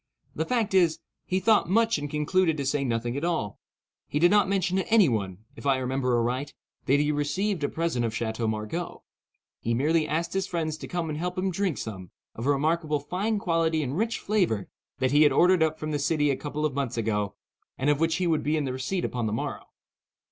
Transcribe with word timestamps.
The 0.33 0.45
fact 0.47 0.73
is, 0.73 0.97
he 1.27 1.39
thought 1.39 1.69
much 1.69 1.99
and 1.99 2.09
concluded 2.09 2.57
to 2.57 2.65
say 2.65 2.83
nothing 2.83 3.15
at 3.15 3.23
all. 3.23 3.59
He 4.07 4.17
did 4.17 4.31
not 4.31 4.49
mention 4.49 4.75
to 4.77 4.87
any 4.91 5.07
one—if 5.07 5.67
I 5.67 5.77
remember 5.77 6.17
aright—that 6.17 6.99
he 6.99 7.05
had 7.05 7.15
received 7.15 7.63
a 7.63 7.69
present 7.69 8.03
of 8.03 8.15
Chateau 8.15 8.47
Margaux. 8.47 9.03
He 9.59 9.75
merely 9.75 10.07
asked 10.07 10.33
his 10.33 10.47
friends 10.47 10.75
to 10.77 10.87
come 10.87 11.07
and 11.11 11.19
help 11.19 11.37
him 11.37 11.51
drink 11.51 11.77
some, 11.77 12.09
of 12.33 12.47
a 12.47 12.51
remarkable 12.51 12.99
fine 12.99 13.37
quality 13.37 13.83
and 13.83 13.95
rich 13.95 14.17
flavour, 14.17 14.69
that 14.97 15.11
he 15.11 15.21
had 15.21 15.31
ordered 15.31 15.61
up 15.61 15.77
from 15.77 15.91
the 15.91 15.99
city 15.99 16.31
a 16.31 16.35
couple 16.35 16.65
of 16.65 16.73
months 16.73 16.97
ago, 16.97 17.35
and 17.77 17.91
of 17.91 17.99
which 17.99 18.15
he 18.15 18.25
would 18.25 18.41
be 18.41 18.57
in 18.57 18.65
the 18.65 18.73
receipt 18.73 19.05
upon 19.05 19.27
the 19.27 19.33
morrow. 19.33 19.67